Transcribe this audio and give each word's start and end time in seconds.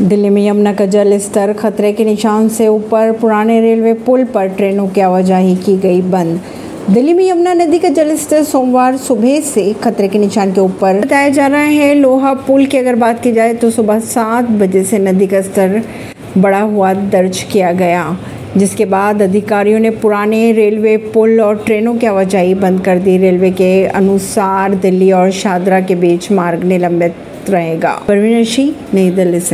दिल्ली 0.00 0.28
में 0.28 0.46
यमुना 0.46 0.72
का 0.72 0.84
जल 0.86 1.18
स्तर 1.18 1.52
खतरे 1.52 1.92
के 1.92 2.04
निशान 2.04 2.48
से 2.48 2.66
ऊपर, 2.68 3.12
पुराने 3.12 3.60
रेलवे 3.60 3.92
पुल 3.94 4.24
पर 4.24 4.46
ट्रेनों 4.48 4.88
की 4.88 5.00
आवाजाही 5.00 5.56
की 5.56 5.76
गई 5.76 6.00
बंद। 6.02 6.40
दिल्ली 6.90 7.12
में 7.12 7.24
यमुना 7.28 7.52
नदी 7.54 7.78
का 7.78 7.88
जल 7.88 8.16
स्तर 8.16 8.42
सोमवार 8.44 8.96
सुबह 8.96 9.40
से 9.40 9.72
खतरे 9.72 10.08
के 10.08 10.18
निशान 10.18 10.52
के 10.52 10.60
ऊपर। 10.60 11.00
बताया 11.00 11.28
जा 11.28 11.46
रहा 11.46 11.60
है, 11.60 11.94
लोहा 11.94 12.34
पुल 12.34 12.66
की 12.66 12.78
अगर 12.78 12.94
बात 12.94 13.22
की 13.22 13.32
जाए 13.32 13.54
तो 13.54 13.70
सुबह 13.70 14.00
सात 14.00 14.50
बजे 14.50 14.84
से 14.84 14.98
नदी 14.98 15.26
का 15.26 15.40
स्तर 15.40 15.82
बढ़ा 16.38 16.60
हुआ 16.60 16.92
दर्ज 16.94 17.42
किया 17.42 17.72
गया, 17.72 18.18
जिसके 18.56 18.84
बाद 18.84 19.22
अधिकारियों 19.22 19.78
ने 19.78 19.90
पुराने 19.90 20.52
रेलवे 20.52 20.96
पुल 20.96 21.40
और 21.40 21.62
ट्रेनों 21.66 21.94
की 21.94 22.06
आवाजाही 22.06 22.54
बंद 22.54 22.84
कर 22.84 22.98
दी। 22.98 23.18
रेलवे 23.18 23.50
के 23.50 23.86
अनुसार 23.86 24.74
दिल्ली 24.74 25.12
और 25.12 25.30
शादरा 25.30 25.80
के 25.80 25.94
बीच 25.94 26.32
मार्ग 26.32 26.64
निलंबित 26.64 27.14
रहेगा। 27.50 27.90
परवीन 28.08 28.44
सिंह 28.44 28.74
नई 28.94 29.10
दिल्ली 29.10 29.40
से। 29.40 29.48